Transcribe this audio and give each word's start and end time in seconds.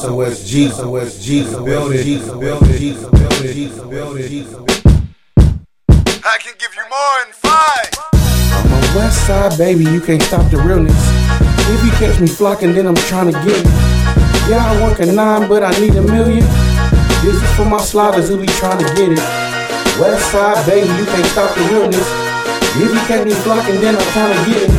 SOSG, 0.00 0.70
SOSG, 0.70 1.44
the 1.44 1.62
building, 1.62 2.24
the 2.24 2.36
building, 2.38 2.94
the 2.96 3.10
building, 3.10 3.68
the 3.76 3.82
building. 3.84 4.46
I 6.24 6.38
can 6.40 6.54
give 6.58 6.74
you 6.74 6.84
more 6.88 7.16
in 7.26 7.32
five. 7.32 7.90
I'm 8.14 8.72
a 8.72 8.96
west 8.96 9.26
side 9.26 9.58
baby, 9.58 9.84
you 9.84 10.00
can't 10.00 10.22
stop 10.22 10.50
the 10.50 10.56
realness. 10.56 10.96
If 11.68 11.84
you 11.84 11.90
catch 11.92 12.18
me 12.18 12.28
flocking, 12.28 12.72
then 12.72 12.86
I'm 12.86 12.94
trying 12.94 13.26
to 13.26 13.38
get 13.44 13.60
it. 13.60 13.66
Yeah, 14.48 14.64
I 14.64 14.80
work 14.82 15.00
a 15.00 15.06
nine, 15.06 15.46
but 15.46 15.62
I 15.62 15.70
need 15.78 15.94
a 15.96 16.02
million. 16.02 16.46
This 17.22 17.34
is 17.36 17.56
for 17.56 17.66
my 17.66 17.80
sliders 17.80 18.30
who 18.30 18.40
be 18.40 18.46
trying 18.46 18.78
to 18.78 18.84
get 18.94 19.12
it. 19.12 19.18
West 20.00 20.32
side 20.32 20.64
baby, 20.64 20.88
you 20.96 21.04
can't 21.04 21.26
stop 21.26 21.54
the 21.54 21.62
realness. 21.68 22.08
If 22.76 22.88
you 22.88 23.00
catch 23.04 23.26
me 23.26 23.32
flocking, 23.32 23.80
then 23.82 23.96
I'm 23.96 24.12
trying 24.12 24.32
to 24.32 24.50
get 24.50 24.62
it. 24.62 24.70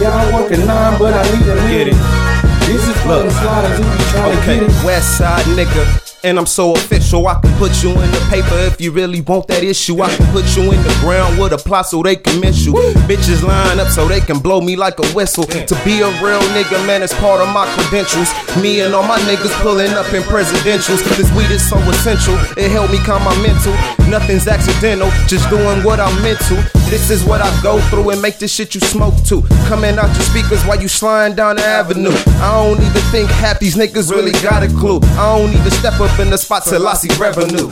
Yeah, 0.00 0.08
I 0.08 0.32
work 0.32 0.50
a 0.52 0.56
nine, 0.56 0.98
but 0.98 1.12
I 1.12 1.22
need 1.36 1.48
a 1.48 1.54
million. 1.68 2.47
This 2.68 2.86
is 2.86 3.00
for 3.00 3.08
them 3.08 3.30
sliders 3.30 3.78
who 3.78 3.84
be 3.96 4.04
trying 4.12 4.38
Okay. 4.40 4.84
West 4.84 5.16
Side 5.16 5.46
nigga. 5.56 6.04
And 6.24 6.36
I'm 6.36 6.46
so 6.46 6.74
official, 6.74 7.26
I 7.28 7.40
can 7.40 7.56
put 7.58 7.82
you 7.82 7.90
in 7.90 8.10
the 8.10 8.26
paper 8.28 8.58
if 8.66 8.80
you 8.80 8.90
really 8.90 9.20
want 9.22 9.46
that 9.48 9.62
issue. 9.62 10.02
I 10.02 10.14
can 10.14 10.26
put 10.32 10.44
you 10.56 10.64
in 10.72 10.82
the 10.82 10.94
ground 11.00 11.38
with 11.38 11.52
a 11.52 11.56
plot 11.56 11.86
so 11.86 12.02
they 12.02 12.16
can 12.16 12.40
miss 12.40 12.66
you. 12.66 12.74
Bitches 13.06 13.42
line 13.42 13.78
up 13.78 13.86
so 13.88 14.08
they 14.08 14.20
can 14.20 14.40
blow 14.40 14.60
me 14.60 14.74
like 14.74 14.98
a 14.98 15.06
whistle. 15.14 15.44
To 15.44 15.74
be 15.84 16.00
a 16.02 16.10
real 16.20 16.42
nigga, 16.52 16.84
man, 16.86 17.04
it's 17.04 17.14
part 17.14 17.40
of 17.40 17.48
my 17.54 17.64
credentials. 17.78 18.28
Me 18.60 18.80
and 18.80 18.94
all 18.94 19.06
my 19.06 19.18
niggas 19.20 19.54
pulling 19.62 19.92
up 19.92 20.12
in 20.12 20.22
presidentials. 20.24 21.00
This 21.16 21.30
weed 21.38 21.52
is 21.54 21.62
so 21.66 21.78
essential, 21.88 22.34
it 22.58 22.68
helped 22.68 22.92
me 22.92 22.98
calm 22.98 23.22
my 23.22 23.36
mental. 23.40 23.72
Nothing's 24.10 24.48
accidental, 24.48 25.08
just 25.28 25.48
doing 25.48 25.84
what 25.84 26.00
I'm 26.00 26.20
meant 26.20 26.40
to. 26.50 26.56
This 26.88 27.10
is 27.10 27.22
what 27.24 27.42
I 27.42 27.50
go 27.62 27.78
through 27.90 28.10
and 28.10 28.22
make 28.22 28.38
this 28.38 28.54
shit 28.54 28.74
you 28.74 28.80
smoke 28.80 29.14
to. 29.28 29.42
Coming 29.68 29.98
out 29.98 30.08
your 30.08 30.24
speakers 30.24 30.64
while 30.64 30.80
you 30.80 30.88
sliding 30.88 31.36
down 31.36 31.56
the 31.56 31.64
avenue. 31.64 32.16
I 32.40 32.64
don't 32.64 32.80
even 32.80 33.02
think 33.12 33.28
half 33.28 33.60
these 33.60 33.76
niggas 33.76 34.10
really 34.10 34.32
got 34.40 34.62
a 34.62 34.68
clue. 34.68 35.00
I 35.20 35.36
don't 35.36 35.52
even 35.52 35.70
step 35.70 36.00
up 36.00 36.18
in 36.18 36.30
the 36.30 36.38
spot 36.38 36.64
till 36.64 36.88
I 36.88 36.94
see 36.94 37.12
revenue. 37.20 37.68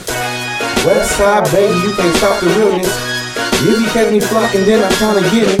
West 0.85 1.17
side, 1.17 1.49
baby, 1.51 1.73
you 1.81 1.93
can't 1.97 2.15
stop 2.17 2.39
the 2.41 2.47
realness. 2.61 2.93
If 3.65 3.81
you 3.81 3.87
catch 3.89 4.11
me 4.13 4.19
flocking, 4.19 4.65
then 4.65 4.85
I'm 4.85 4.93
trying 5.01 5.23
to 5.23 5.29
get 5.33 5.49
it. 5.49 5.59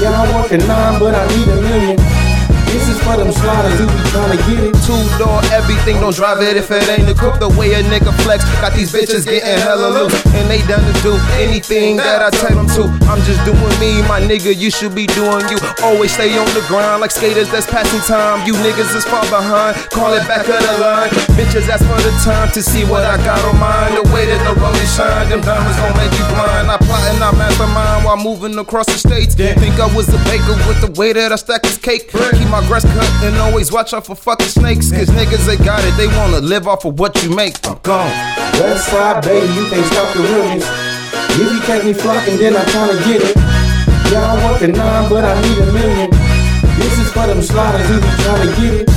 Yeah, 0.00 0.16
I 0.16 0.24
work 0.32 0.50
a 0.50 0.56
nine, 0.56 0.98
but 0.98 1.14
I 1.14 1.28
need 1.36 1.48
a 1.48 1.60
million. 1.60 1.96
This 2.72 2.88
is 2.88 2.98
for 3.04 3.16
them 3.18 3.30
sliders 3.30 3.78
who 3.78 3.86
be 3.86 4.08
trying 4.08 4.32
to 4.32 4.40
get 4.48 4.59
it. 4.90 5.00
Two 5.10 5.18
door 5.22 5.38
everything, 5.52 6.00
don't 6.00 6.14
drive 6.14 6.42
it 6.42 6.56
if 6.56 6.70
it 6.70 6.82
ain't 6.88 7.08
a 7.08 7.14
coupe. 7.14 7.38
The 7.38 7.48
way 7.48 7.74
a 7.74 7.82
nigga 7.82 8.10
flex, 8.22 8.42
got 8.58 8.74
these 8.74 8.90
bitches 8.92 9.24
getting 9.24 9.58
hella 9.62 9.86
loose. 9.86 10.14
And 10.34 10.50
they 10.50 10.62
done 10.66 10.82
to 10.82 10.94
do 11.02 11.14
anything 11.38 11.96
that 11.96 12.22
I 12.22 12.30
tell 12.30 12.56
them 12.56 12.66
to. 12.74 12.90
I'm 13.06 13.22
just 13.22 13.38
doing 13.46 13.74
me, 13.78 14.02
my 14.10 14.20
nigga, 14.20 14.50
you 14.50 14.70
should 14.70 14.94
be 14.94 15.06
doing 15.06 15.46
you. 15.46 15.58
Always 15.82 16.12
stay 16.12 16.36
on 16.38 16.46
the 16.54 16.64
grind 16.66 17.00
like 17.00 17.10
skaters 17.10 17.50
that's 17.50 17.66
passing 17.66 18.02
time. 18.02 18.46
You 18.46 18.54
niggas 18.66 18.90
is 18.96 19.04
far 19.04 19.22
behind, 19.30 19.76
call 19.90 20.12
it 20.14 20.26
back 20.26 20.48
of 20.48 20.58
the 20.58 20.74
line. 20.82 21.10
Bitches 21.38 21.70
ask 21.70 21.86
for 21.86 22.00
the 22.02 22.12
time 22.26 22.50
to 22.52 22.62
see 22.62 22.84
what 22.84 23.04
I 23.04 23.16
got 23.22 23.38
on 23.46 23.58
mine. 23.58 23.94
The 23.94 24.06
way 24.10 24.26
that 24.26 24.42
the 24.42 24.58
rollie 24.58 24.90
shine, 24.90 25.30
them 25.30 25.40
diamonds 25.40 25.78
gon' 25.78 25.94
make 25.94 26.12
you 26.18 26.26
blind. 26.34 26.66
I 26.66 26.76
plot 26.82 27.02
and 27.14 27.22
I 27.22 27.29
while 28.10 28.24
moving 28.24 28.58
across 28.58 28.86
the 28.86 28.98
states. 28.98 29.36
Think 29.36 29.78
I 29.78 29.86
was 29.94 30.08
a 30.08 30.18
baker 30.26 30.58
with 30.66 30.80
the 30.82 30.90
way 30.98 31.12
that 31.12 31.30
I 31.30 31.36
stack 31.36 31.62
this 31.62 31.78
cake. 31.78 32.10
Keep 32.10 32.48
my 32.50 32.58
grass 32.66 32.82
cut 32.82 33.06
and 33.22 33.36
always 33.36 33.70
watch 33.70 33.94
out 33.94 34.04
for 34.04 34.16
fucking 34.16 34.48
snakes. 34.48 34.90
Cause 34.90 35.06
niggas 35.10 35.46
they 35.46 35.56
got 35.64 35.84
it, 35.84 35.94
they 35.96 36.08
wanna 36.18 36.40
live 36.40 36.66
off 36.66 36.84
of 36.84 36.98
what 36.98 37.22
you 37.22 37.30
make. 37.30 37.54
I'm 37.68 37.78
gone. 37.82 38.10
West 38.58 38.88
side, 38.88 39.22
baby, 39.22 39.46
you 39.54 39.64
can't 39.70 39.86
stop 39.86 40.12
the 40.14 40.22
realness. 40.22 40.66
If 41.38 41.52
you 41.54 41.60
catch 41.60 41.84
me 41.84 41.92
flocking, 41.92 42.38
then 42.38 42.56
I'm 42.56 42.66
trying 42.66 42.98
to 42.98 43.04
get 43.04 43.22
it. 43.22 43.36
Yeah, 44.10 44.26
I 44.26 44.50
work 44.50 44.62
a 44.62 44.66
nine, 44.66 45.08
but 45.08 45.24
I 45.24 45.40
need 45.42 45.58
a 45.58 45.72
million. 45.72 46.10
This 46.82 46.98
is 46.98 47.12
for 47.12 47.26
them 47.28 47.40
sliders 47.42 47.86
who 47.86 48.00
be 48.00 48.10
trying 48.24 48.42
to 48.42 48.60
get 48.60 48.74
it. 48.74 48.89